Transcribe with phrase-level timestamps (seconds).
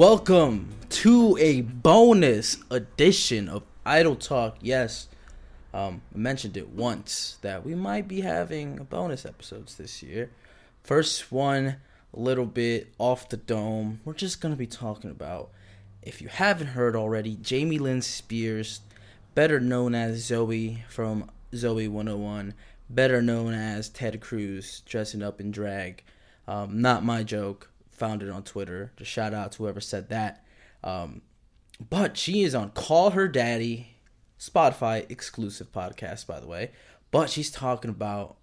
[0.00, 4.56] welcome to a bonus edition of Idle Talk.
[4.62, 5.08] Yes,
[5.74, 10.30] um, I mentioned it once that we might be having bonus episodes this year.
[10.82, 11.76] First one,
[12.14, 14.00] a little bit off the dome.
[14.06, 15.50] We're just gonna be talking about,
[16.00, 18.80] if you haven't heard already, Jamie Lynn Spears,
[19.34, 22.54] better known as Zoey from Zoey 101,
[22.88, 26.02] better known as Ted Cruz dressing up in drag.
[26.48, 27.69] Um, not my joke.
[28.00, 28.92] Found it on Twitter.
[28.96, 30.42] Just shout out to whoever said that.
[30.82, 31.20] Um,
[31.90, 33.98] but she is on Call Her Daddy,
[34.38, 36.70] Spotify exclusive podcast, by the way.
[37.10, 38.36] But she's talking about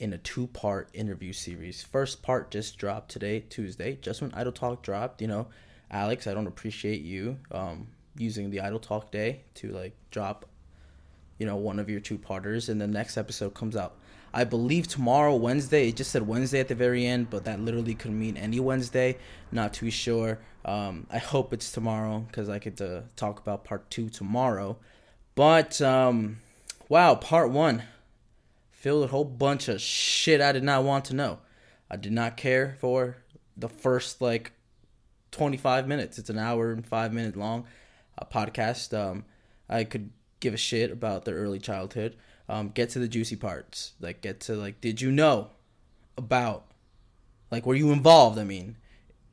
[0.00, 1.84] in a two part interview series.
[1.84, 5.22] First part just dropped today, Tuesday, just when Idle Talk dropped.
[5.22, 5.46] You know,
[5.88, 7.86] Alex, I don't appreciate you um,
[8.16, 10.46] using the Idle Talk day to like drop,
[11.38, 13.99] you know, one of your two parters, and the next episode comes out.
[14.32, 15.88] I believe tomorrow, Wednesday.
[15.88, 19.18] It just said Wednesday at the very end, but that literally could mean any Wednesday.
[19.50, 20.38] Not too sure.
[20.64, 24.76] Um, I hope it's tomorrow because I get to talk about part two tomorrow.
[25.34, 26.38] But um,
[26.88, 27.82] wow, part one
[28.70, 31.38] filled a whole bunch of shit I did not want to know.
[31.90, 33.16] I did not care for
[33.56, 34.52] the first like
[35.32, 36.18] 25 minutes.
[36.18, 37.66] It's an hour and five minute long
[38.16, 38.96] a podcast.
[38.96, 39.24] Um,
[39.68, 42.16] I could give a shit about their early childhood.
[42.50, 43.92] Um, get to the juicy parts.
[44.00, 45.50] Like get to like, did you know
[46.18, 46.64] about
[47.50, 48.38] like were you involved?
[48.38, 48.76] I mean,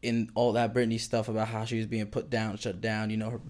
[0.02, 3.09] in all that Britney stuff about how she was being put down, shut down.
[3.09, 3.42] You know her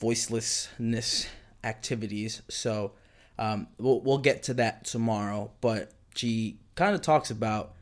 [0.00, 1.28] voicelessness
[1.64, 2.42] activities.
[2.48, 2.92] So
[3.38, 5.50] um, we'll we'll get to that tomorrow.
[5.60, 7.72] But she kind of talks about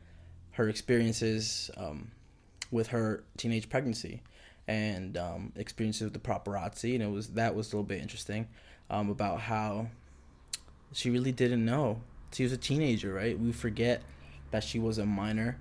[0.51, 2.11] her experiences um,
[2.71, 4.21] with her teenage pregnancy
[4.67, 8.47] and um, experiences with the paparazzi, and it was that was a little bit interesting
[8.89, 9.87] um, about how
[10.95, 12.01] she really didn't know.
[12.31, 13.37] She was a teenager, right?
[13.37, 14.01] We forget
[14.51, 15.57] that she was a minor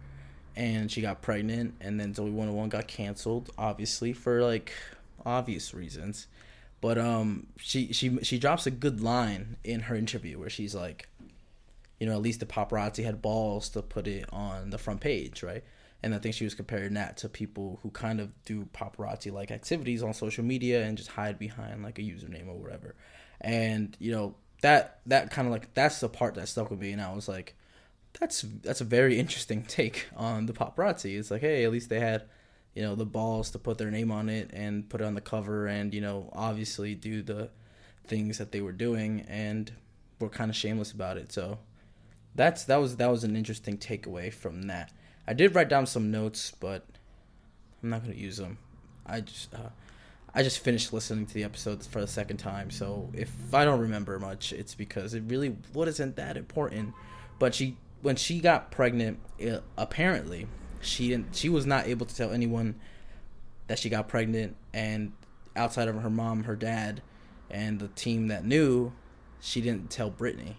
[0.54, 4.72] and she got pregnant, and then Zoey 101 got canceled, obviously for like
[5.26, 6.28] obvious reasons.
[6.80, 11.08] But um, she she she drops a good line in her interview where she's like,
[11.98, 15.42] you know, at least the paparazzi had balls to put it on the front page,
[15.42, 15.64] right?
[16.04, 19.50] And I think she was comparing that to people who kind of do paparazzi like
[19.50, 22.94] activities on social media and just hide behind like a username or whatever.
[23.40, 26.92] And you know that that kind of like that's the part that stuck with me,
[26.92, 27.54] and I was like,
[28.18, 31.18] that's that's a very interesting take on the paparazzi.
[31.18, 32.24] It's like, hey, at least they had
[32.74, 35.20] you know the balls to put their name on it and put it on the
[35.20, 37.50] cover and you know obviously do the
[38.06, 39.70] things that they were doing and
[40.18, 41.30] were kind of shameless about it.
[41.30, 41.58] So
[42.34, 44.92] that's that was that was an interesting takeaway from that.
[45.26, 46.86] I did write down some notes but
[47.82, 48.58] i'm not to use them
[49.06, 49.70] i just uh,
[50.34, 53.80] i just finished listening to the episodes for the second time so if i don't
[53.80, 56.94] remember much it's because it really wasn't that important?
[57.38, 60.46] But she when she got pregnant it, apparently
[60.80, 62.74] she didn't she was not able to tell anyone
[63.66, 65.12] that she got pregnant and
[65.56, 67.02] outside of her mom her dad
[67.50, 68.92] and the team that knew
[69.40, 70.54] she didn't tell britney.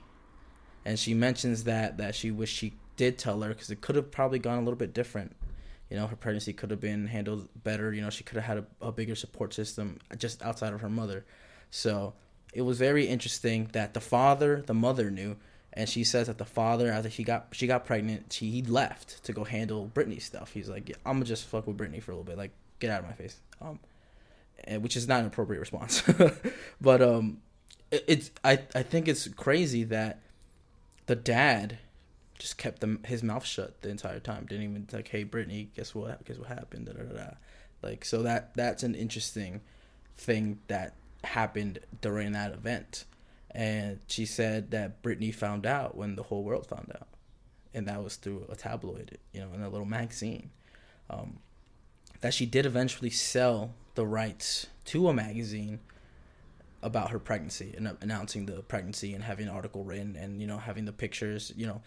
[0.86, 4.12] And she mentions that that she wished she did tell her because it could have
[4.12, 5.36] probably gone a little bit different
[5.90, 8.58] you know her pregnancy could have been handled better you know she could have had
[8.58, 11.26] a, a bigger support system just outside of her mother
[11.70, 12.14] so
[12.54, 15.36] it was very interesting that the father the mother knew
[15.76, 19.24] and she says that the father after she got she got pregnant she he left
[19.26, 20.52] to go handle Britney stuff.
[20.54, 22.90] He's like, yeah, I'm gonna just fuck with Britney for a little bit, like get
[22.90, 23.38] out of my face.
[23.62, 23.80] Um,
[24.64, 26.02] and, which is not an appropriate response,
[26.82, 27.42] but um,
[27.92, 30.22] it, it's I I think it's crazy that
[31.08, 31.78] the dad
[32.38, 34.46] just kept his mouth shut the entire time.
[34.46, 36.26] Didn't even like, hey Britney, guess what?
[36.26, 36.88] Guess what happened?
[36.88, 37.30] Da, da, da.
[37.82, 39.62] Like so that that's an interesting
[40.18, 40.94] thing that
[41.24, 43.06] happened during that event
[43.56, 47.08] and she said that Britney found out when the whole world found out,
[47.74, 50.52] and that was through a tabloid, you know, in a little magazine.
[51.10, 51.40] Um,
[52.20, 55.80] that she did eventually sell the rights to a magazine
[56.84, 60.58] about her pregnancy and announcing the pregnancy and having an article written and you know
[60.58, 61.82] having the pictures, you know,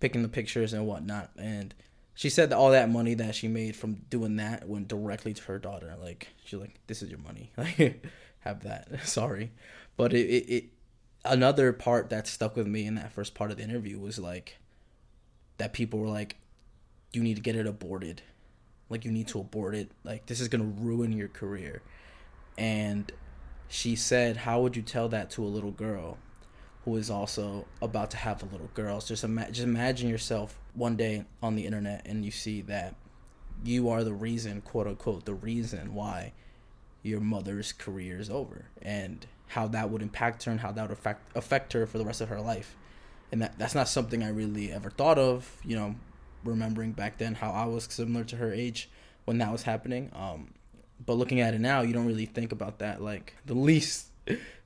[0.00, 1.30] picking the pictures and whatnot.
[1.36, 1.74] And
[2.14, 5.42] she said that all that money that she made from doing that went directly to
[5.44, 5.94] her daughter.
[6.00, 7.52] Like she's like, "This is your money.
[7.58, 8.04] Like,
[8.40, 9.52] have that." Sorry,
[9.96, 10.64] but it, it, it
[11.24, 14.58] another part that stuck with me in that first part of the interview was like
[15.58, 16.36] that people were like
[17.12, 18.22] you need to get it aborted
[18.88, 21.82] like you need to abort it like this is to ruin your career
[22.58, 23.12] and
[23.68, 26.18] she said how would you tell that to a little girl
[26.84, 30.58] who is also about to have a little girl so just, ima- just imagine yourself
[30.74, 32.94] one day on the internet and you see that
[33.64, 36.32] you are the reason quote unquote the reason why
[37.02, 40.96] your mother's career is over and how that would impact her and how that would
[40.96, 42.76] affect affect her for the rest of her life.
[43.30, 45.94] And that that's not something I really ever thought of, you know,
[46.44, 48.88] remembering back then how I was similar to her age
[49.24, 50.10] when that was happening.
[50.14, 50.54] Um,
[51.04, 53.02] but looking at it now, you don't really think about that.
[53.02, 54.06] Like the least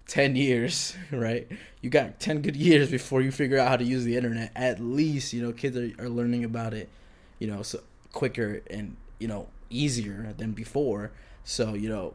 [0.08, 1.48] 10 years, right?
[1.80, 4.52] You got 10 good years before you figure out how to use the internet.
[4.54, 6.88] At least, you know, kids are, are learning about it,
[7.38, 7.80] you know, so
[8.12, 11.12] quicker and, you know, easier than before.
[11.44, 12.14] So, you know,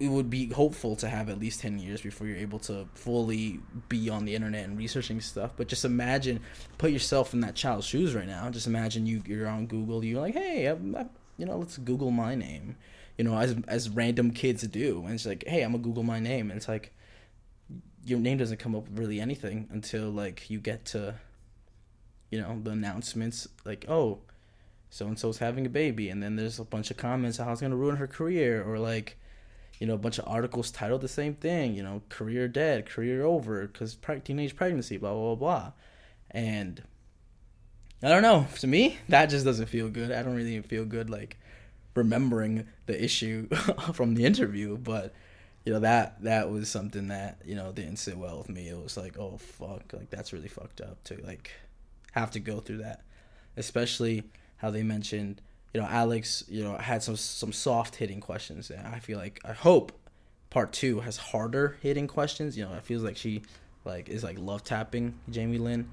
[0.00, 3.60] it would be hopeful to have at least 10 years before you're able to fully
[3.90, 6.40] be on the internet and researching stuff but just imagine
[6.78, 10.20] put yourself in that child's shoes right now just imagine you you're on google you're
[10.20, 12.76] like hey I'm, I'm, you know let's google my name
[13.18, 16.18] you know as as random kids do and it's like hey i'm gonna google my
[16.18, 16.92] name and it's like
[18.04, 21.14] your name doesn't come up with really anything until like you get to
[22.30, 24.18] you know the announcements like oh
[24.88, 27.60] so and so's having a baby and then there's a bunch of comments how it's
[27.60, 29.16] going to ruin her career or like
[29.80, 33.24] you know a bunch of articles titled the same thing you know career dead career
[33.24, 35.72] over because teenage pregnancy blah blah blah.
[36.32, 36.82] And
[38.02, 38.46] i don't know.
[38.60, 40.12] To me that just doesn't feel good.
[40.12, 41.38] I don't really feel good like
[41.96, 43.48] remembering the issue
[43.92, 45.12] from the interview but
[45.64, 48.68] you know that that was something that you know didn't sit well with me.
[48.68, 51.50] It was like, oh fuck, like that's really fucked up to like
[52.12, 53.02] have to go through that,
[53.56, 54.24] especially
[54.56, 55.40] how they mentioned,
[55.72, 59.40] you know, Alex, you know, had some some soft hitting questions, and I feel like
[59.44, 59.92] I hope
[60.48, 62.56] part two has harder hitting questions.
[62.56, 63.42] You know, it feels like she
[63.84, 65.90] like is like love tapping Jamie Lynn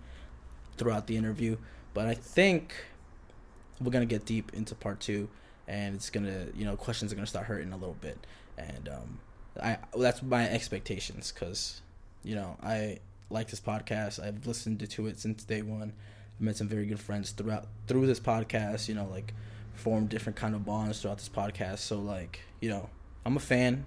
[0.77, 1.57] throughout the interview,
[1.93, 2.73] but I think
[3.81, 5.27] we're gonna get deep into part two,
[5.67, 8.25] and it's gonna you know questions are gonna start hurting a little bit,
[8.57, 9.19] and um
[9.61, 11.81] I that's my expectations because
[12.23, 12.99] you know I
[13.29, 14.23] like this podcast.
[14.23, 15.93] I've listened to it since day one.
[16.39, 18.87] I met some very good friends throughout through this podcast.
[18.87, 19.33] You know, like
[19.75, 21.79] formed different kind of bonds throughout this podcast.
[21.79, 22.89] So like you know,
[23.25, 23.85] I'm a fan.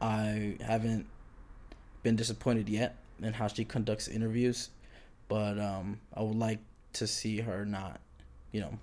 [0.00, 1.06] I haven't
[2.02, 4.70] been disappointed yet in how she conducts interviews,
[5.28, 6.58] but um, I would like
[6.94, 8.00] to see her not,
[8.50, 8.78] you know,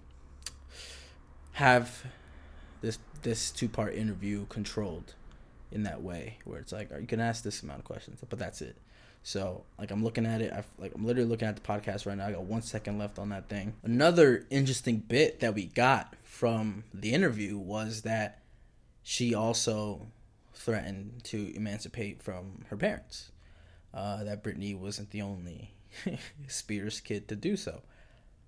[1.53, 2.06] have
[2.81, 5.13] this this two part interview controlled
[5.71, 8.62] in that way where it's like you can ask this amount of questions but that's
[8.62, 8.77] it.
[9.24, 12.18] So like i'm looking at it i like i'm literally looking at the podcast right
[12.18, 13.74] now i got one second left on that thing.
[13.83, 18.42] Another interesting bit that we got from the interview was that
[19.04, 20.07] she also
[20.54, 23.31] threatened to emancipate from her parents.
[23.94, 25.74] Uh, that Britney wasn't the only
[26.48, 27.81] Spears kid to do so.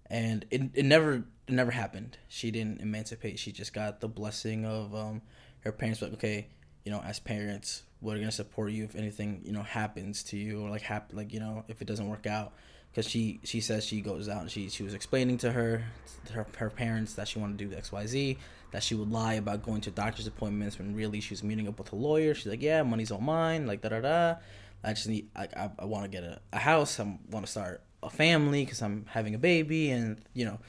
[0.09, 2.17] And it, it never it never happened.
[2.27, 5.21] She didn't emancipate she just got the blessing of um,
[5.61, 6.47] her parents like okay
[6.83, 10.61] you know, as parents, we're gonna support you if anything, you know, happens to you
[10.61, 12.53] or like happen, like you know, if it doesn't work out.
[12.91, 15.85] Because she she says she goes out and she she was explaining to her
[16.25, 18.37] to her her parents that she wanted to do X Y Z,
[18.71, 21.79] that she would lie about going to doctor's appointments when really she was meeting up
[21.79, 22.33] with a lawyer.
[22.33, 24.35] She's like, yeah, money's all mine, like da da da.
[24.83, 26.99] I just need I I, I want to get a, a house.
[26.99, 30.59] I want to start a family because I'm having a baby and you know,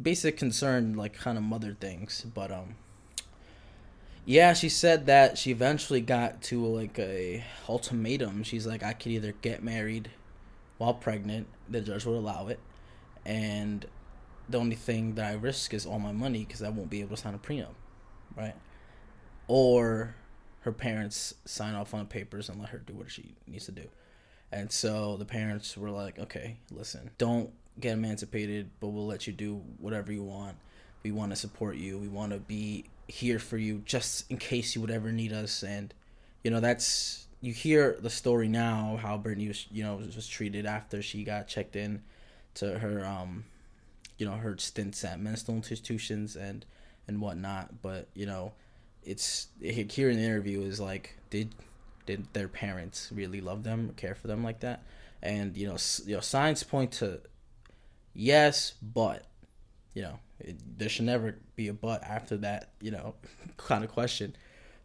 [0.00, 2.26] basic concern like kind of mother things.
[2.34, 2.74] But um,
[4.24, 8.42] yeah, she said that she eventually got to like a ultimatum.
[8.42, 10.10] She's like, I could either get married
[10.78, 12.58] while pregnant, the judge would allow it,
[13.26, 13.84] and
[14.48, 17.16] the only thing that I risk is all my money because I won't be able
[17.16, 17.74] to sign a prenup,
[18.36, 18.54] right?
[19.46, 20.14] Or
[20.60, 23.72] her parents sign off on the papers and let her do what she needs to
[23.72, 23.88] do.
[24.50, 29.32] And so the parents were like, okay, listen, don't get emancipated, but we'll let you
[29.32, 30.56] do whatever you want.
[31.02, 31.98] We want to support you.
[31.98, 35.62] We want to be here for you just in case you would ever need us.
[35.62, 35.92] And
[36.44, 40.28] you know that's you hear the story now how Britney was you know was, was
[40.28, 42.02] treated after she got checked in
[42.54, 43.44] to her um
[44.18, 46.64] you know her stints at mental institutions and
[47.08, 47.82] and whatnot.
[47.82, 48.52] But you know
[49.02, 51.54] it's here in the interview is like did
[52.06, 54.84] did their parents really love them care for them like that?
[55.22, 55.76] And you know
[56.06, 57.20] you know signs point to
[58.14, 59.24] yes, but
[59.94, 63.14] you know it, there should never be a but after that, you know,
[63.56, 64.34] kind of question.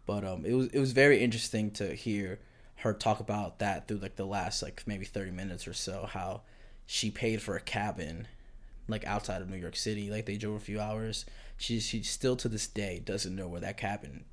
[0.06, 2.40] But um, it was it was very interesting to hear
[2.78, 6.08] her talk about that through like the last like maybe thirty minutes or so.
[6.10, 6.42] How
[6.86, 8.28] she paid for a cabin
[8.88, 10.12] like outside of New York City.
[10.12, 11.26] Like they drove a few hours.
[11.58, 14.26] She she still to this day doesn't know where that cabin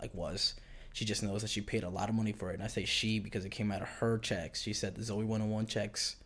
[0.00, 0.54] like was.
[0.92, 2.54] She just knows that she paid a lot of money for it.
[2.54, 4.62] And I say she because it came out of her checks.
[4.62, 6.16] She said the Zoey 101 checks,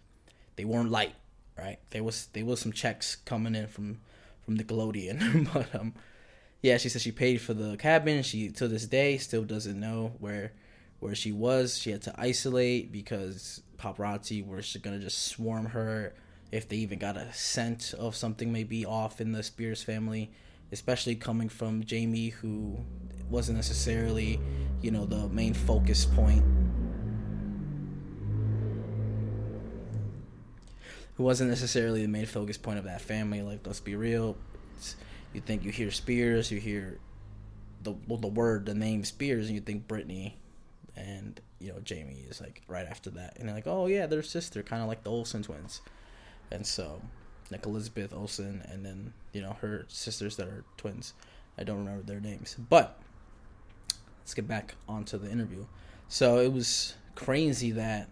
[0.57, 1.15] they weren't light,
[1.59, 1.79] right?
[1.91, 4.01] There was there was some checks coming in from
[4.45, 5.53] from Nickelodeon.
[5.55, 5.95] but um,
[6.63, 8.23] yeah, she said she paid for the cabin.
[8.23, 10.53] She to this day still doesn't know where
[11.01, 11.79] where she was.
[11.79, 16.15] She had to isolate because paparazzi were gonna just swarm her
[16.51, 20.31] if they even got a scent of something maybe off in the Spears family,
[20.73, 22.79] especially coming from Jamie, who
[23.29, 24.41] wasn't necessarily,
[24.81, 26.43] you know, the main focus point.
[31.19, 33.43] Who wasn't necessarily the main focus point of that family.
[33.43, 34.37] Like, let's be real.
[34.77, 34.95] It's,
[35.35, 36.99] you think you hear Spears, you hear
[37.83, 40.35] the well, the word, the name Spears, and you think Britney,
[40.97, 44.23] and you know Jamie is like right after that, and they're like, oh yeah, they're
[44.23, 45.81] sister, kind of like the Olsen twins,
[46.51, 47.03] and so
[47.51, 51.15] like Elizabeth Olsen, and then you know her sisters that are twins.
[51.59, 53.01] I don't remember their names, but
[54.21, 55.67] let's get back onto the interview.
[56.09, 58.09] So it was crazy that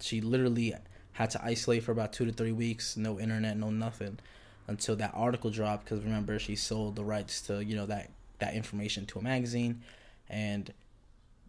[0.00, 0.74] she literally
[1.12, 4.18] had to isolate for about two to three weeks, no internet, no nothing,
[4.66, 5.84] until that article dropped.
[5.84, 9.82] Because remember, she sold the rights to you know that that information to a magazine,
[10.28, 10.72] and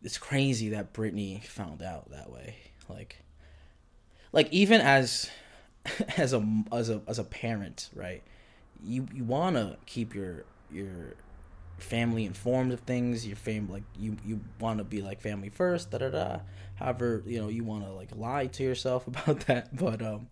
[0.03, 2.55] it's crazy that Britney found out that way.
[2.89, 3.17] Like,
[4.31, 5.29] like even as
[6.17, 8.21] as a as a as a parent, right?
[8.83, 11.15] You you want to keep your your
[11.77, 13.25] family informed of things.
[13.25, 15.91] Your fam like you you want to be like family first.
[15.91, 16.39] Da da da.
[16.75, 20.27] However, you know you want to like lie to yourself about that, but um,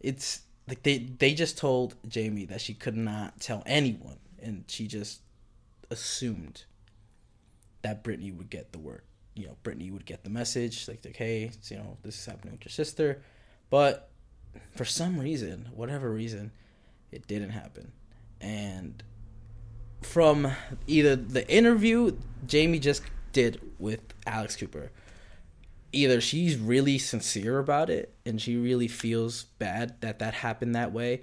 [0.00, 4.86] it's like they they just told Jamie that she could not tell anyone, and she
[4.86, 5.20] just
[5.90, 6.64] assumed
[7.82, 9.02] that Britney would get the word.
[9.34, 12.52] You know, Britney would get the message, like, like hey, you know, this is happening
[12.52, 13.22] with your sister.
[13.68, 14.10] But
[14.76, 16.52] for some reason, whatever reason,
[17.10, 17.92] it didn't happen.
[18.40, 19.02] And
[20.04, 20.52] from
[20.86, 24.90] either the interview Jamie just did with Alex Cooper,
[25.92, 30.92] either she's really sincere about it and she really feels bad that that happened that
[30.92, 31.22] way,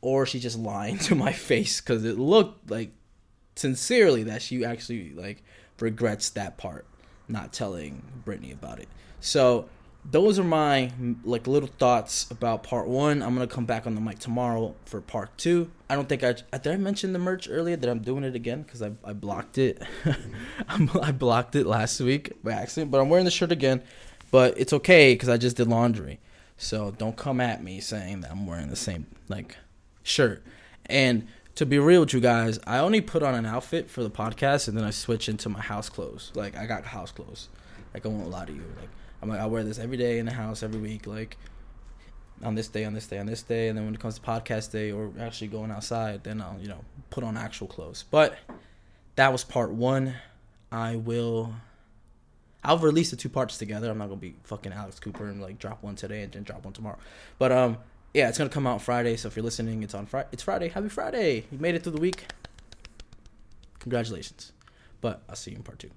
[0.00, 2.92] or she's just lying to my face because it looked like
[3.54, 5.42] sincerely that she actually like
[5.80, 6.86] regrets that part,
[7.28, 8.88] not telling Britney about it.
[9.20, 9.68] So
[10.10, 10.92] those are my
[11.24, 13.22] like little thoughts about part one.
[13.22, 15.70] I'm gonna come back on the mic tomorrow for part two.
[15.88, 16.66] I don't think I did.
[16.66, 19.82] I mention the merch earlier that I'm doing it again because I I blocked it.
[20.68, 23.82] I blocked it last week by accident, but I'm wearing the shirt again.
[24.30, 26.20] But it's okay because I just did laundry,
[26.56, 29.56] so don't come at me saying that I'm wearing the same like
[30.02, 30.44] shirt.
[30.86, 34.10] And to be real with you guys, I only put on an outfit for the
[34.10, 36.30] podcast and then I switch into my house clothes.
[36.34, 37.48] Like I got house clothes.
[37.94, 38.64] Like I won't lie to you.
[38.78, 38.90] Like
[39.26, 41.08] I'm like I wear this every day in the house every week.
[41.08, 41.36] Like
[42.44, 44.20] on this day, on this day, on this day, and then when it comes to
[44.20, 48.04] podcast day or actually going outside, then I'll you know put on actual clothes.
[48.08, 48.38] But
[49.16, 50.14] that was part one.
[50.70, 51.54] I will.
[52.62, 53.90] I'll release the two parts together.
[53.90, 56.64] I'm not gonna be fucking Alex Cooper and like drop one today and then drop
[56.64, 56.98] one tomorrow.
[57.40, 57.78] But um,
[58.14, 59.16] yeah, it's gonna come out Friday.
[59.16, 60.28] So if you're listening, it's on Friday.
[60.30, 60.68] It's Friday.
[60.68, 61.46] Happy Friday!
[61.50, 62.26] You made it through the week.
[63.80, 64.52] Congratulations.
[65.00, 65.90] But I'll see you in part two.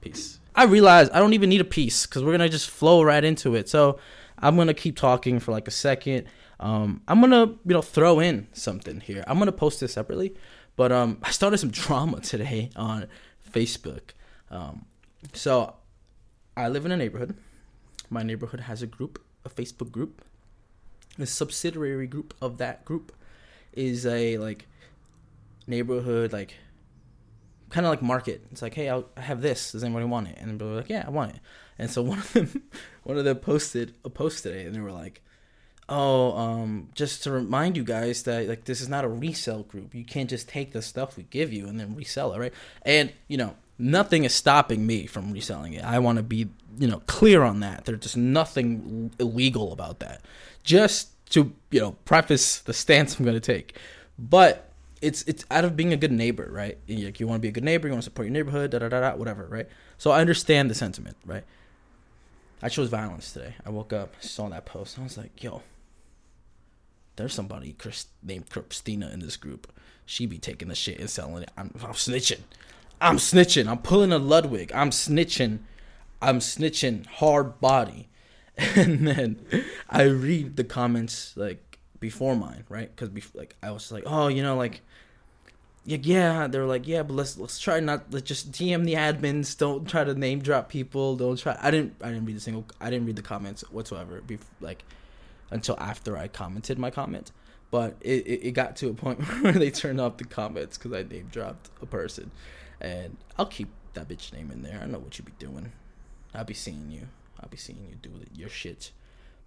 [0.00, 0.38] Peace.
[0.54, 3.54] I realize I don't even need a piece because we're gonna just flow right into
[3.54, 3.68] it.
[3.68, 3.98] So
[4.38, 6.26] I'm gonna keep talking for like a second.
[6.60, 9.24] Um, I'm gonna you know throw in something here.
[9.26, 10.34] I'm gonna post this separately,
[10.76, 13.06] but um, I started some drama today on
[13.52, 14.10] Facebook.
[14.50, 14.86] Um,
[15.32, 15.74] so
[16.56, 17.36] I live in a neighborhood.
[18.10, 20.24] My neighborhood has a group, a Facebook group.
[21.18, 23.12] A subsidiary group of that group
[23.72, 24.66] is a like
[25.66, 26.54] neighborhood like
[27.70, 28.46] kind of like market.
[28.50, 29.72] It's like, hey, I'll, I have this.
[29.72, 30.38] Does anybody want it?
[30.40, 31.40] And they're like, yeah, I want it.
[31.78, 32.62] And so one of them,
[33.04, 35.22] one of them posted a post today, and they were like,
[35.88, 39.94] oh, um, just to remind you guys that like this is not a resale group.
[39.94, 42.54] You can't just take the stuff we give you and then resell it, right?
[42.82, 45.84] And you know, nothing is stopping me from reselling it.
[45.84, 46.48] I want to be,
[46.78, 47.84] you know, clear on that.
[47.84, 50.22] There's just nothing illegal about that.
[50.62, 53.76] Just to you know preface the stance I'm going to take,
[54.18, 54.67] but
[55.00, 56.78] it's it's out of being a good neighbor, right?
[56.88, 58.78] Like you want to be a good neighbor, you want to support your neighborhood, da
[58.78, 59.68] da da da, whatever, right?
[59.96, 61.44] So I understand the sentiment, right?
[62.62, 63.54] I chose violence today.
[63.64, 65.62] I woke up, saw that post, I was like, yo,
[67.16, 67.76] there's somebody
[68.22, 69.72] named Christina in this group.
[70.06, 71.50] She be taking the shit and selling it.
[71.56, 72.40] I'm, I'm snitching.
[73.00, 73.68] I'm snitching.
[73.68, 74.72] I'm pulling a Ludwig.
[74.74, 75.60] I'm snitching.
[76.22, 78.08] I'm snitching hard body.
[78.74, 79.46] And then
[79.88, 82.90] I read the comments like before mine, right?
[82.94, 84.80] Because like I was like, oh, you know, like
[85.88, 88.92] yeah, yeah, they were like, yeah, but let's let's try not let's just DM the
[88.92, 89.56] admins.
[89.56, 91.16] Don't try to name drop people.
[91.16, 91.56] Don't try.
[91.62, 92.66] I didn't I didn't read the single.
[92.78, 94.20] I didn't read the comments whatsoever.
[94.20, 94.84] Bef- like
[95.50, 97.32] until after I commented my comment.
[97.70, 100.92] But it, it, it got to a point where they turned off the comments because
[100.92, 102.30] I name dropped a person,
[102.82, 104.80] and I'll keep that bitch name in there.
[104.82, 105.72] I know what you be doing.
[106.34, 107.08] I'll be seeing you.
[107.40, 108.90] I'll be seeing you do your shit.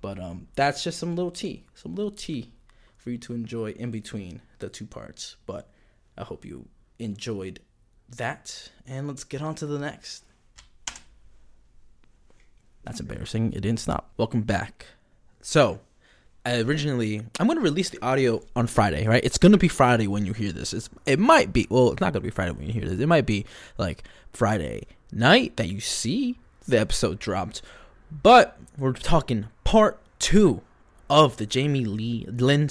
[0.02, 2.52] But um, that's just some little tea, some little tea
[2.98, 5.36] for you to enjoy in between the two parts.
[5.46, 5.70] But
[6.22, 6.68] I hope you
[7.00, 7.60] enjoyed
[8.16, 8.70] that.
[8.86, 10.24] And let's get on to the next.
[12.84, 13.54] That's embarrassing.
[13.54, 14.12] It didn't stop.
[14.18, 14.86] Welcome back.
[15.42, 15.80] So,
[16.46, 19.24] I originally, I'm going to release the audio on Friday, right?
[19.24, 20.74] It's going to be Friday when you hear this.
[20.74, 23.00] It's, it might be, well, it's not going to be Friday when you hear this.
[23.00, 23.46] It might be
[23.80, 26.38] like Friday night that you see
[26.68, 27.64] the episode dropped.
[28.12, 30.62] But we're talking part two
[31.10, 32.70] of the Jamie Lee Lynn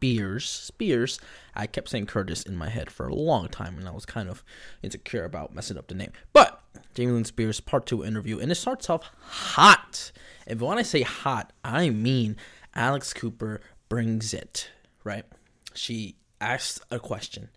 [0.00, 0.48] Spears.
[0.48, 1.20] Spears.
[1.54, 4.30] I kept saying Curtis in my head for a long time, and I was kind
[4.30, 4.42] of
[4.82, 6.12] insecure about messing up the name.
[6.32, 6.58] But
[6.94, 10.10] Jamie Lynn Spears part two interview, and it starts off hot.
[10.46, 12.38] And when I say hot, I mean
[12.74, 14.70] Alex Cooper brings it.
[15.04, 15.26] Right?
[15.74, 17.50] She asks a question,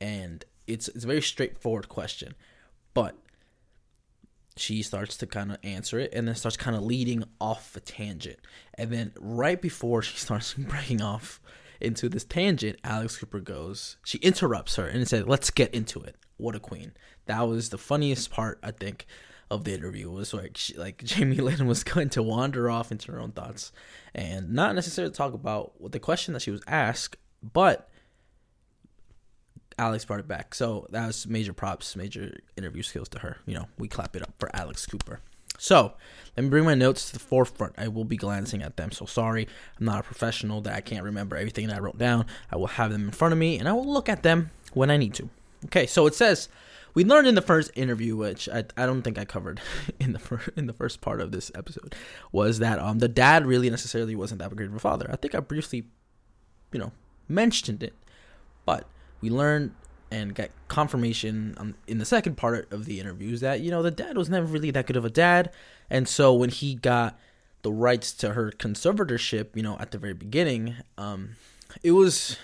[0.00, 2.36] and it's it's a very straightforward question,
[2.94, 3.16] but
[4.56, 7.80] she starts to kind of answer it and then starts kind of leading off a
[7.80, 8.38] tangent.
[8.74, 11.40] And then right before she starts breaking off
[11.80, 16.16] into this tangent, Alex Cooper goes, she interrupts her and said, "Let's get into it."
[16.36, 16.92] What a queen!
[17.26, 19.06] That was the funniest part I think
[19.50, 20.10] of the interview.
[20.10, 23.72] Was like she, like Jamie Lynn was going to wander off into her own thoughts
[24.14, 27.90] and not necessarily talk about the question that she was asked, but
[29.78, 30.54] Alex brought it back.
[30.54, 33.38] So that was major props, major interview skills to her.
[33.46, 35.20] You know, we clap it up for Alex Cooper.
[35.60, 35.92] So
[36.36, 37.74] let me bring my notes to the forefront.
[37.76, 38.92] I will be glancing at them.
[38.92, 39.46] So sorry,
[39.78, 42.24] I'm not a professional that I can't remember everything that I wrote down.
[42.50, 44.90] I will have them in front of me and I will look at them when
[44.90, 45.28] I need to.
[45.66, 46.48] Okay, so it says
[46.94, 49.60] we learned in the first interview, which I, I don't think I covered
[50.00, 51.94] in the fir- in the first part of this episode,
[52.32, 55.10] was that um the dad really necessarily wasn't that great of a father.
[55.12, 55.84] I think I briefly,
[56.72, 56.92] you know,
[57.28, 57.92] mentioned it,
[58.64, 58.86] but
[59.20, 59.74] we learned
[60.10, 63.90] and got confirmation on, in the second part of the interviews that you know the
[63.90, 65.52] dad was never really that good of a dad,
[65.88, 67.18] and so when he got
[67.62, 71.30] the rights to her conservatorship, you know, at the very beginning, um,
[71.82, 72.38] it was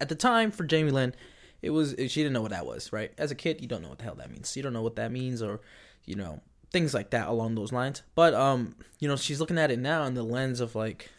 [0.00, 1.14] at the time for Jamie Lynn,
[1.62, 3.12] it was she didn't know what that was, right?
[3.18, 4.56] As a kid, you don't know what the hell that means.
[4.56, 5.60] You don't know what that means, or
[6.04, 8.02] you know things like that along those lines.
[8.14, 11.10] But um, you know, she's looking at it now in the lens of like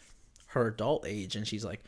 [0.48, 1.84] her adult age, and she's like,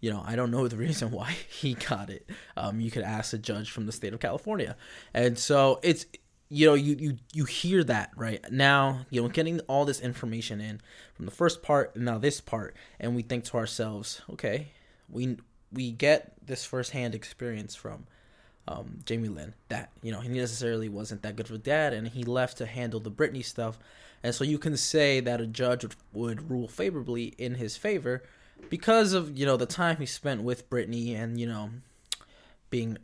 [0.00, 2.28] you know, I don't know the reason why he got it.
[2.56, 4.76] Um, you could ask a judge from the state of California,
[5.14, 6.06] and so it's
[6.48, 8.44] you know you you you hear that right?
[8.50, 10.80] Now you know getting all this information in
[11.14, 14.68] from the first part and now this part and we think to ourselves okay
[15.08, 15.36] we
[15.72, 18.06] we get this firsthand experience from
[18.66, 22.08] um, Jamie Lynn that you know he necessarily wasn't that good of a dad and
[22.08, 23.78] he left to handle the Britney stuff.
[24.22, 28.22] And so you can say that a judge would, would rule favorably in his favor
[28.68, 31.70] because of you know the time he spent with Britney and you know
[32.70, 32.98] being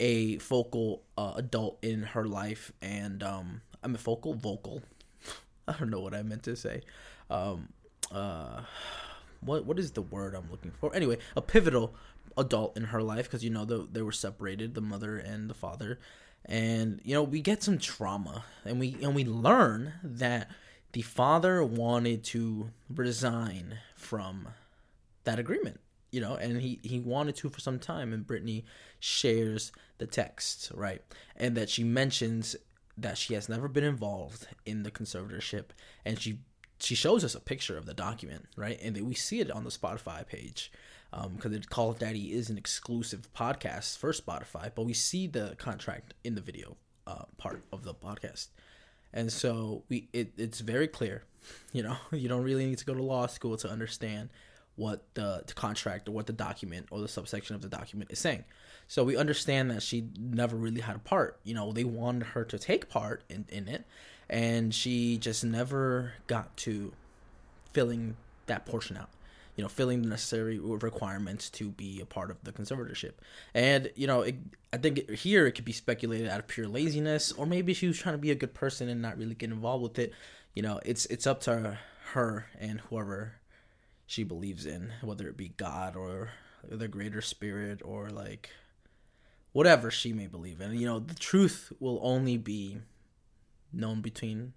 [0.00, 4.82] a focal uh, adult in her life and um I'm a focal vocal.
[5.68, 6.82] I don't know what I meant to say.
[7.30, 7.68] Um
[8.10, 8.62] uh
[9.40, 10.94] what what is the word I'm looking for?
[10.94, 11.94] Anyway a pivotal
[12.36, 15.54] adult in her life because you know the, they were separated the mother and the
[15.54, 15.98] father.
[16.44, 20.50] And you know we get some trauma and we and we learn that
[20.92, 24.48] the father wanted to resign from
[25.24, 28.62] that agreement you know and he he wanted to for some time and britney
[29.00, 31.02] shares the text right
[31.36, 32.54] and that she mentions
[32.96, 35.66] that she has never been involved in the conservatorship
[36.04, 36.38] and she
[36.78, 39.70] she shows us a picture of the document right and we see it on the
[39.70, 40.70] Spotify page
[41.34, 45.54] because um, Call Her Daddy is an exclusive podcast for Spotify but we see the
[45.58, 46.76] contract in the video
[47.06, 48.48] uh, part of the podcast
[49.12, 51.24] and so we it, it's very clear
[51.72, 54.28] you know you don't really need to go to law school to understand
[54.76, 58.18] what the, the contract or what the document or the subsection of the document is
[58.18, 58.42] saying.
[58.88, 62.44] So we understand that she never really had a part you know they wanted her
[62.44, 63.84] to take part in, in it
[64.28, 66.92] and she just never got to
[67.72, 69.10] filling that portion out
[69.54, 73.12] you know, filling the necessary requirements to be a part of the conservatorship.
[73.54, 74.36] And you know, it,
[74.72, 77.98] I think here it could be speculated out of pure laziness, or maybe she was
[77.98, 80.12] trying to be a good person and not really get involved with it.
[80.54, 81.78] You know, it's it's up to
[82.12, 83.34] her and whoever
[84.06, 86.30] she believes in, whether it be God or
[86.68, 88.50] the greater spirit or like
[89.52, 90.74] whatever she may believe in.
[90.74, 92.78] You know, the truth will only be
[93.72, 94.52] known between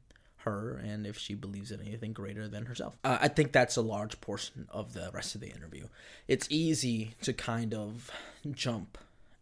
[0.45, 2.97] her and if she believes in anything greater than herself.
[3.03, 5.87] Uh, I think that's a large portion of the rest of the interview.
[6.27, 8.09] It's easy to kind of
[8.51, 8.97] jump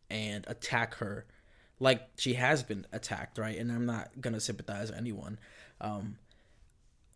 [0.10, 1.26] and attack her
[1.80, 3.58] like she has been attacked, right?
[3.58, 5.38] And I'm not going to sympathize anyone.
[5.82, 6.18] Um,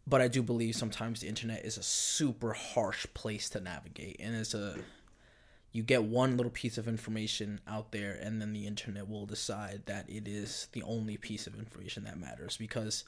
[0.06, 4.36] but I do believe sometimes the internet is a super harsh place to navigate and
[4.36, 4.76] it's a
[5.73, 9.82] you get one little piece of information out there and then the internet will decide
[9.86, 13.04] that it is the only piece of information that matters because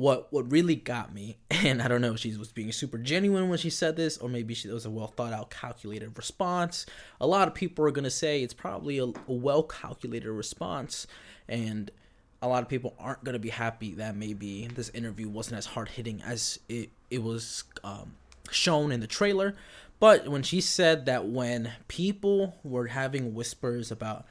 [0.00, 3.48] what what really got me, and I don't know if she was being super genuine
[3.48, 6.86] when she said this, or maybe she, it was a well thought out, calculated response.
[7.20, 11.06] A lot of people are gonna say it's probably a, a well calculated response,
[11.48, 11.90] and
[12.42, 15.90] a lot of people aren't gonna be happy that maybe this interview wasn't as hard
[15.90, 18.14] hitting as it it was um,
[18.50, 19.54] shown in the trailer.
[19.98, 24.24] But when she said that when people were having whispers about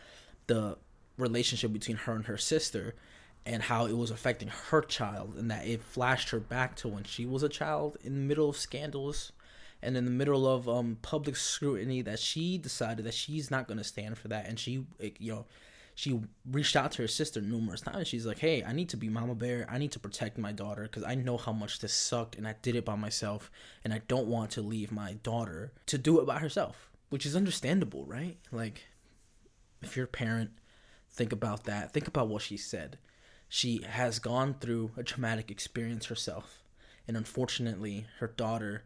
[0.47, 0.77] the
[1.15, 2.95] relationship between her and her sister,
[3.45, 7.03] and how it was affecting her child and that it flashed her back to when
[7.03, 9.31] she was a child in the middle of scandals
[9.81, 13.77] and in the middle of um, public scrutiny that she decided that she's not going
[13.77, 14.47] to stand for that.
[14.47, 14.85] And she
[15.19, 15.45] you know
[15.95, 18.07] she reached out to her sister numerous times.
[18.07, 19.65] She's like hey i need to be mama bear.
[19.69, 22.55] I need to protect my daughter because i know how much this sucked and i
[22.61, 23.51] did it by myself
[23.83, 27.35] and i don't want to leave my daughter to do it by herself which is
[27.35, 28.37] understandable right?
[28.51, 28.85] Like
[29.81, 30.51] if you're a parent
[31.11, 31.91] think about that.
[31.91, 32.97] Think about what she said
[33.49, 36.61] she has gone through a traumatic experience herself.
[37.07, 38.83] And unfortunately her daughter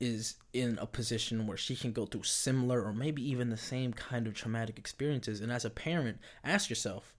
[0.00, 3.92] is in a position where she can go through similar or maybe even the same
[3.92, 5.40] kind of traumatic experiences.
[5.40, 7.14] And as a parent ask yourself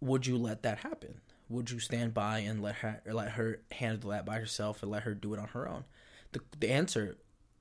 [0.00, 1.20] would you let that happen?
[1.48, 5.02] Would you stand by and let her let her handle that by herself and let
[5.02, 5.84] her do it on her own?
[6.32, 7.18] The, the answer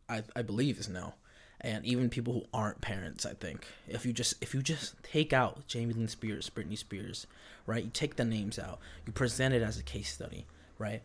[0.08, 1.16] I, I believe is no
[1.62, 5.34] and even people who aren't parents i think if you just if you just take
[5.34, 7.28] out jamie lynn spears britney spears
[7.66, 10.46] right you take the names out you present it as a case study
[10.78, 11.02] right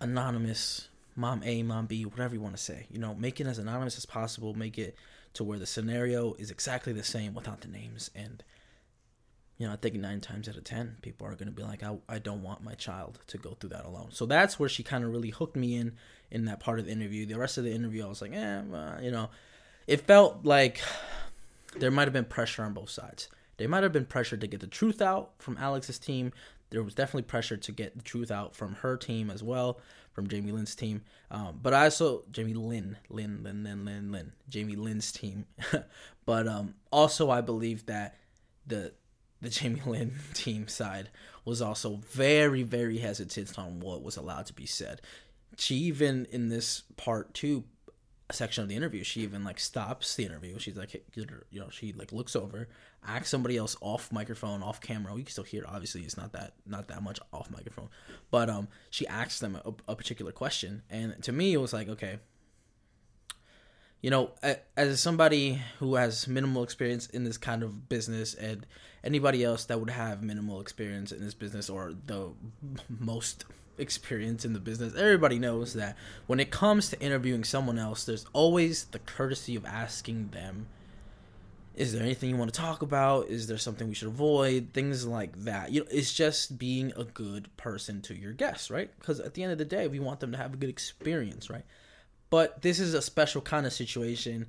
[0.00, 2.86] anonymous mom A, mom B, whatever you want to say.
[2.90, 4.54] You know, make it as anonymous as possible.
[4.54, 4.96] Make it
[5.34, 8.10] to where the scenario is exactly the same without the names.
[8.14, 8.42] And,
[9.58, 11.82] you know, I think nine times out of 10, people are going to be like,
[11.82, 14.08] I, I don't want my child to go through that alone.
[14.10, 15.92] So that's where she kind of really hooked me in,
[16.30, 17.26] in that part of the interview.
[17.26, 19.30] The rest of the interview, I was like, eh, uh, you know,
[19.90, 20.80] it felt like
[21.76, 23.28] there might have been pressure on both sides.
[23.56, 26.32] They might have been pressure to get the truth out from Alex's team.
[26.70, 29.80] There was definitely pressure to get the truth out from her team as well
[30.12, 31.02] from Jamie Lynn's team.
[31.32, 35.46] Um, but I also Jamie Lynn, Lynn, Lynn, Lynn, Lynn, Lynn, Jamie Lynn's team.
[36.24, 38.16] but um, also I believe that
[38.64, 38.92] the
[39.42, 41.10] the Jamie Lynn team side
[41.44, 45.00] was also very, very hesitant on what was allowed to be said.
[45.58, 47.64] She even in this part two
[48.34, 50.58] section of the interview, she even like stops the interview.
[50.58, 52.68] She's like, you know, she like looks over,
[53.06, 55.14] asks somebody else off microphone, off camera.
[55.16, 55.64] You can still hear.
[55.66, 57.88] Obviously, it's not that not that much off microphone,
[58.30, 61.88] but um, she asks them a, a particular question, and to me, it was like,
[61.88, 62.18] okay,
[64.00, 64.32] you know,
[64.76, 68.66] as somebody who has minimal experience in this kind of business, and
[69.04, 72.30] anybody else that would have minimal experience in this business or the
[72.88, 73.44] most
[73.80, 78.26] experience in the business, everybody knows that when it comes to interviewing someone else, there's
[78.32, 80.66] always the courtesy of asking them,
[81.74, 83.28] is there anything you want to talk about?
[83.28, 84.70] Is there something we should avoid?
[84.74, 85.72] Things like that.
[85.72, 88.90] You know, it's just being a good person to your guests, right?
[88.98, 91.48] Because at the end of the day, we want them to have a good experience,
[91.48, 91.64] right?
[92.28, 94.46] But this is a special kind of situation.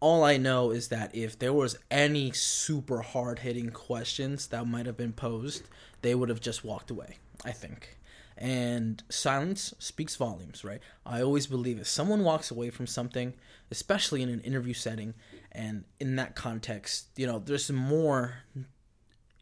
[0.00, 4.86] All I know is that if there was any super hard hitting questions that might
[4.86, 5.68] have been posed,
[6.02, 7.97] they would have just walked away, I think
[8.38, 10.80] and silence speaks volumes, right?
[11.04, 13.34] I always believe if someone walks away from something,
[13.70, 15.14] especially in an interview setting,
[15.50, 18.44] and in that context, you know, there's more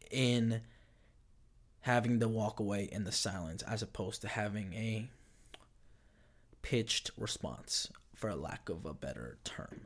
[0.09, 0.61] in
[1.81, 5.07] having the walk away in the silence as opposed to having a
[6.63, 9.81] pitched response, for lack of a better term.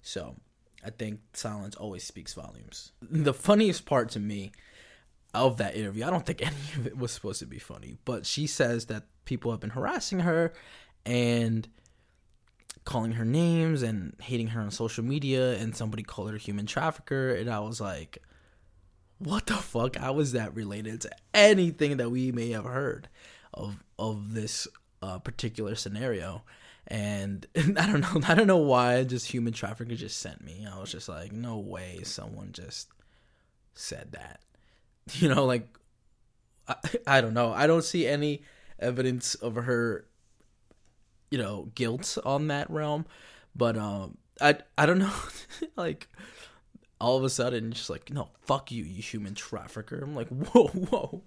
[0.00, 0.36] So,
[0.82, 2.92] I think silence always speaks volumes.
[3.02, 4.52] The funniest part to me
[5.34, 6.04] of that interview.
[6.04, 9.04] I don't think any of it was supposed to be funny, but she says that
[9.24, 10.52] people have been harassing her
[11.04, 11.68] and
[12.84, 17.34] calling her names and hating her on social media and somebody called her human trafficker
[17.34, 18.18] and I was like
[19.18, 19.96] what the fuck?
[19.96, 23.08] How is that related to anything that we may have heard
[23.52, 24.68] of of this
[25.02, 26.42] uh, particular scenario?
[26.86, 30.66] And I don't know I don't know why just human trafficker just sent me.
[30.70, 32.88] I was just like no way someone just
[33.74, 34.40] said that
[35.14, 35.68] you know, like
[36.68, 37.52] I, I don't know.
[37.52, 38.42] I don't see any
[38.78, 40.06] evidence of her,
[41.30, 43.06] you know, guilt on that realm.
[43.54, 45.14] But um, I I don't know,
[45.76, 46.08] like
[47.00, 50.00] all of a sudden, just like no, fuck you, you human trafficker.
[50.02, 51.22] I'm like, whoa, whoa,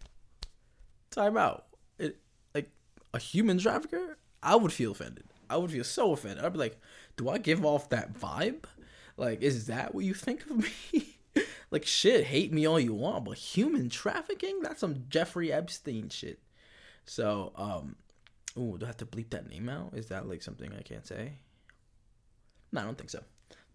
[1.11, 1.65] time out.
[1.99, 2.17] It
[2.53, 2.69] like
[3.13, 4.17] a human trafficker.
[4.43, 5.25] I would feel offended.
[5.49, 6.43] I would feel so offended.
[6.43, 6.79] I'd be like,
[7.15, 8.65] do I give off that vibe?
[9.15, 11.16] Like, is that what you think of me?
[11.71, 14.61] like shit, hate me all you want, but human trafficking?
[14.61, 16.39] That's some Jeffrey Epstein shit.
[17.05, 17.95] So, um,
[18.57, 19.93] ooh, do I have to bleep that name out?
[19.93, 21.33] Is that like something I can't say?
[22.71, 23.23] No, I don't think so.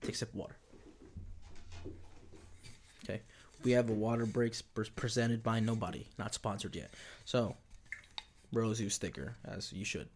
[0.02, 0.56] Take a sip of water.
[3.04, 3.22] Okay,
[3.64, 6.90] we have a water breaks presented by nobody, not sponsored yet.
[7.24, 7.56] So,
[8.52, 10.08] Rose, you sticker as you should.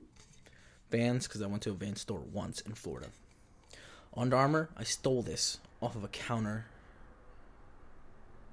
[0.91, 3.09] Vans, because I went to a Vans store once in Florida.
[4.17, 6.67] Under Armour, I stole this off of a counter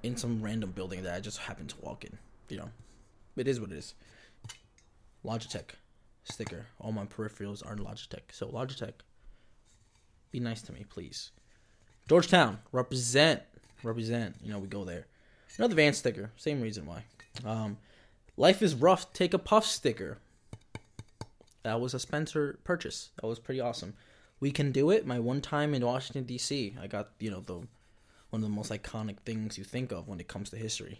[0.04, 2.18] in some random building that I just happened to walk in.
[2.50, 2.70] You know,
[3.36, 3.94] it is what it is.
[5.24, 5.70] Logitech
[6.24, 6.66] sticker.
[6.78, 8.30] All my peripherals are Logitech.
[8.30, 8.92] So Logitech,
[10.30, 11.30] be nice to me, please.
[12.06, 13.40] Georgetown, represent,
[13.82, 14.36] represent.
[14.42, 15.06] You know, we go there.
[15.56, 16.30] Another van sticker.
[16.36, 17.04] Same reason why.
[17.44, 17.78] Um,
[18.36, 19.10] life is rough.
[19.14, 20.18] Take a puff sticker.
[21.62, 23.08] That was a Spencer purchase.
[23.20, 23.94] That was pretty awesome.
[24.38, 25.06] We can do it.
[25.06, 27.66] My one time in Washington D.C., I got you know the
[28.34, 30.98] one of the most iconic things you think of when it comes to history.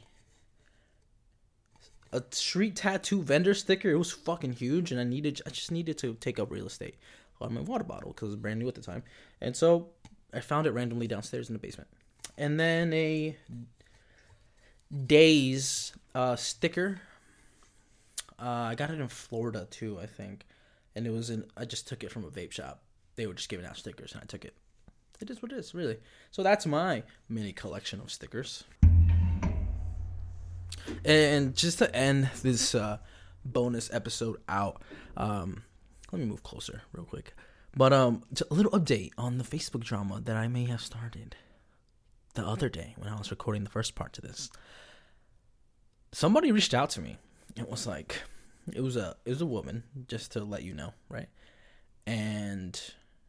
[2.13, 3.91] A street tattoo vendor sticker.
[3.91, 5.43] It was fucking huge, and I needed.
[5.45, 6.95] I just needed to take up real estate
[7.41, 9.03] on my water bottle because it was brand new at the time,
[9.41, 9.89] and so
[10.33, 11.91] I found it randomly downstairs in the basement.
[12.39, 13.37] And then a
[15.07, 17.01] Days uh, sticker.
[18.39, 20.47] Uh, I got it in Florida too, I think,
[20.95, 21.47] and it was in.
[21.57, 22.85] I just took it from a vape shop.
[23.17, 24.55] They were just giving out stickers, and I took it.
[25.21, 25.99] It is what it is, really.
[26.31, 28.65] So that's my mini collection of stickers.
[31.05, 32.99] And just to end this uh,
[33.45, 34.83] bonus episode out,
[35.17, 35.63] um,
[36.13, 37.35] let me move closer real quick.
[37.77, 41.37] But um, a little update on the Facebook drama that I may have started
[42.35, 44.51] the other day when I was recording the first part to this.
[46.13, 47.17] Somebody reached out to me.
[47.57, 48.23] It was like,
[48.73, 51.29] it was a it was a woman, just to let you know, right?
[52.07, 52.81] And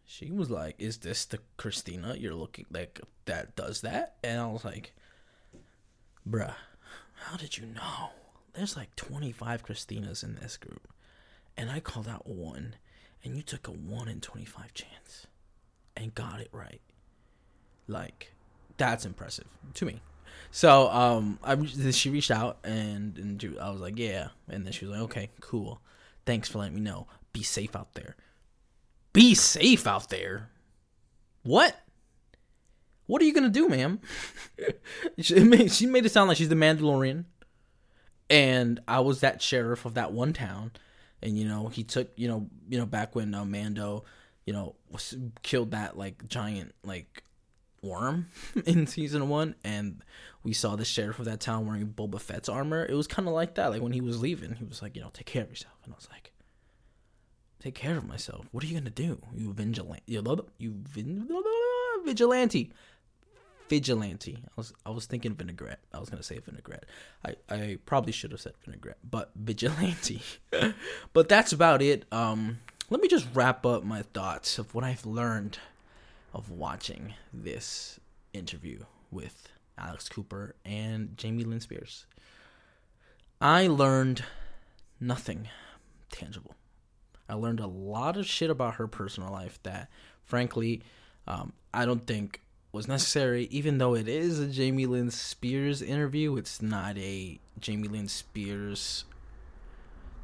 [0.06, 4.48] she was like, "Is this the Christina you're looking like that does that?" And I
[4.48, 4.94] was like,
[6.28, 6.54] "Bruh,
[7.14, 8.12] how did you know?
[8.54, 10.88] There's like 25 Christinas in this group,
[11.58, 12.76] and I called out one,
[13.24, 15.28] and you took a one in 25 chance,
[15.98, 16.82] and got it right.
[17.88, 18.34] Like,
[18.78, 20.02] that's impressive to me."
[20.52, 21.56] So um, I
[21.92, 25.30] she reached out and and I was like, "Yeah," and then she was like, "Okay,
[25.42, 25.82] cool,
[26.26, 27.08] thanks for letting me know.
[27.34, 28.16] Be safe out there."
[29.16, 30.50] Be safe out there.
[31.44, 31.74] What?
[33.08, 34.02] What are you gonna do, ma'am?
[35.20, 37.24] she, made, she made it sound like she's the Mandalorian,
[38.30, 40.72] and I was that sheriff of that one town,
[41.24, 44.04] and you know he took you know you know back when uh, Mando,
[44.46, 47.24] you know was, killed that like giant like
[47.82, 48.28] worm
[48.66, 50.02] in season one, and
[50.44, 52.86] we saw the sheriff of that town wearing Boba Fett's armor.
[52.86, 53.72] It was kind of like that.
[53.72, 55.94] Like when he was leaving, he was like, you know, take care of yourself, and
[55.94, 56.34] I was like,
[57.60, 58.48] take care of myself.
[58.52, 59.22] What are you gonna do?
[59.34, 60.04] You vigilante.
[60.08, 60.24] You,
[60.58, 60.84] you
[62.04, 62.72] vigilante.
[63.68, 64.38] Vigilante.
[64.46, 65.80] I was I was thinking vinaigrette.
[65.94, 66.86] I was gonna say vinaigrette.
[67.26, 70.22] I, I probably should have said vinaigrette, but vigilante.
[71.14, 72.06] but that's about it.
[72.12, 75.58] Um, let me just wrap up my thoughts of what I've learned
[76.34, 78.00] of watching this
[78.34, 82.06] interview with Alex Cooper and Jamie Lynn Spears.
[83.42, 84.24] I learned
[85.00, 85.50] nothing
[86.12, 86.56] tangible.
[87.28, 89.90] I learned a lot of shit about her personal life that,
[90.24, 90.82] frankly,
[91.28, 93.46] um, I don't think was necessary.
[93.52, 99.06] Even though it is a Jamie Lynn Spears interview, it's not a Jamie Lynn Spears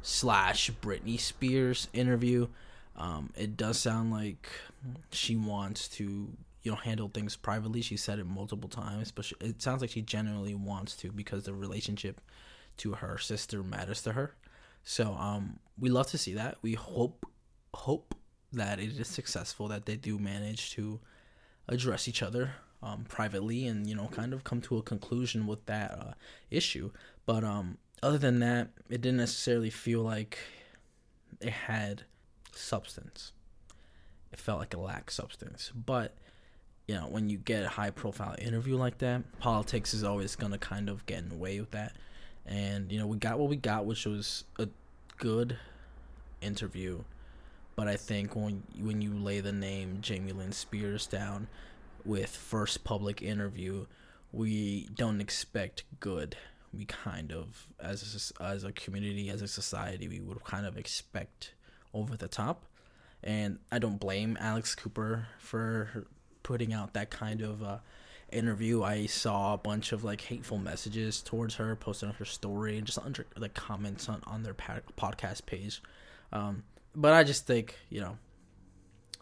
[0.02, 2.48] slash Britney Spears interview.
[2.96, 4.48] Um, it does sound like
[5.10, 6.28] she wants to,
[6.62, 7.80] you know, handle things privately.
[7.80, 11.44] She said it multiple times, but she, it sounds like she genuinely wants to because
[11.44, 12.20] the relationship
[12.78, 14.34] to her sister matters to her.
[14.84, 16.58] So um, we love to see that.
[16.62, 17.26] We hope
[17.74, 18.14] hope
[18.52, 19.68] that it is successful.
[19.68, 21.00] That they do manage to
[21.68, 25.64] address each other um, privately and you know kind of come to a conclusion with
[25.66, 26.12] that uh,
[26.50, 26.90] issue.
[27.26, 30.38] But um, other than that, it didn't necessarily feel like
[31.40, 32.02] it had
[32.52, 33.32] substance.
[34.32, 35.70] It felt like it lacked substance.
[35.74, 36.16] But
[36.88, 40.58] you know, when you get a high profile interview like that, politics is always gonna
[40.58, 41.96] kind of get in the way with that
[42.46, 44.68] and you know we got what we got, which was a
[45.18, 45.56] good
[46.40, 47.02] interview.
[47.74, 51.48] But I think when when you lay the name Jamie Lynn Spears down
[52.04, 53.86] with first public interview,
[54.32, 56.36] we don't expect good.
[56.72, 60.76] We kind of as a, as a community, as a society, we would kind of
[60.76, 61.52] expect
[61.94, 62.64] over the top.
[63.22, 66.06] And I don't blame Alex Cooper for
[66.42, 67.78] putting out that kind of uh,
[68.32, 72.78] interview, I saw a bunch of like hateful messages towards her posted on her story
[72.78, 75.82] and just under like comments on on their podcast page.
[76.32, 76.64] Um,
[76.94, 78.18] but I just think you know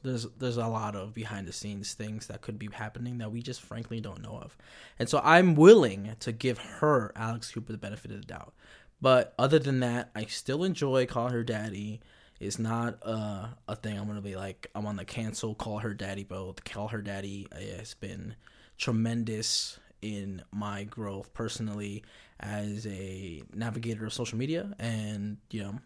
[0.03, 3.43] there's there's a lot of behind the scenes things that could be happening that we
[3.43, 4.57] just frankly don't know of,
[4.99, 8.55] and so I'm willing to give her Alex Cooper the benefit of the doubt.
[9.01, 12.01] But other than that, I still enjoy call her daddy.
[12.39, 15.95] It's not uh, a thing I'm gonna be like I'm on the cancel call her
[15.95, 16.65] daddy boat.
[16.65, 18.35] Call her daddy has been
[18.81, 22.03] tremendous in my growth personally
[22.41, 24.75] as a navigator of social media.
[24.79, 25.79] And you know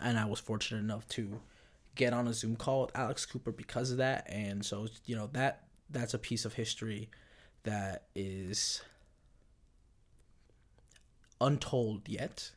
[0.00, 1.40] and I was fortunate enough to
[1.94, 4.26] get on a Zoom call with Alex Cooper because of that.
[4.28, 7.10] And so you know that that's a piece of history
[7.64, 8.82] that is
[11.40, 12.50] untold yet.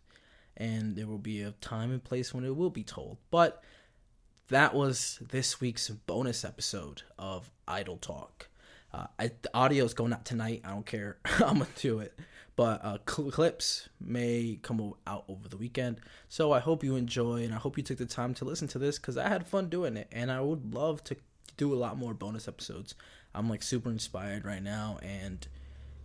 [0.58, 3.18] And there will be a time and place when it will be told.
[3.30, 3.64] But
[4.50, 8.48] that was this week's bonus episode of Idle Talk
[8.94, 10.62] uh, I, the audio is going out tonight.
[10.66, 11.18] I don't care.
[11.26, 12.18] I'm gonna do it.
[12.56, 16.02] but uh, cl- clips may come out over the weekend.
[16.30, 18.80] So I hope you enjoy, and I hope you took the time to listen to
[18.80, 21.16] this because I had fun doing it, and I would love to
[21.58, 22.96] do a lot more bonus episodes.
[23.34, 25.48] I'm like super inspired right now, and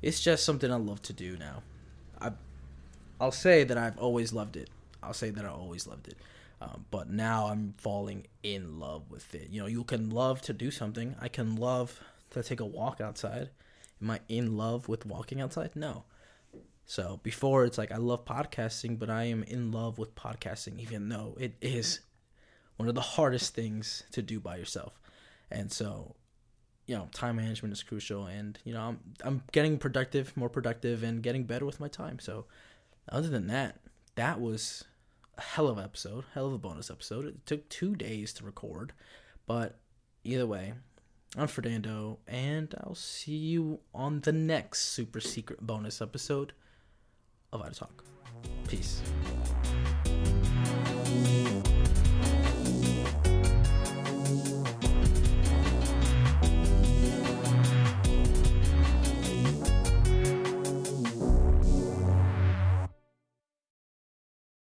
[0.02, 1.62] it's just something I love to do now.
[2.20, 2.32] I,
[3.20, 4.70] I'll say that I've always loved it.
[5.02, 6.16] I'll say that I always loved it.
[6.60, 9.50] Um, but now I'm falling in love with it.
[9.50, 11.14] You know, you can love to do something.
[11.20, 13.50] I can love to take a walk outside.
[14.02, 15.70] Am I in love with walking outside?
[15.74, 16.04] No.
[16.84, 21.08] So before it's like I love podcasting, but I am in love with podcasting, even
[21.08, 22.00] though it is
[22.76, 25.00] one of the hardest things to do by yourself.
[25.50, 26.14] And so,
[26.86, 31.02] you know, time management is crucial, and you know, I'm I'm getting productive, more productive,
[31.02, 32.18] and getting better with my time.
[32.20, 32.46] So,
[33.10, 33.80] other than that,
[34.14, 34.84] that was
[35.36, 37.26] a hell of an episode, hell of a bonus episode.
[37.26, 38.92] It took two days to record,
[39.46, 39.78] but
[40.22, 40.74] either way,
[41.38, 46.54] I'm Fernando, and I'll see you on the next super secret bonus episode
[47.52, 48.04] of I Talk.
[48.66, 49.02] Peace.